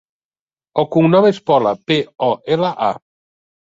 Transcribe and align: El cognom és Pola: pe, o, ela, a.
El 0.83 0.87
cognom 0.95 1.29
és 1.31 1.43
Pola: 1.51 1.77
pe, 1.87 2.01
o, 2.33 2.35
ela, 2.59 2.77
a. 2.93 2.95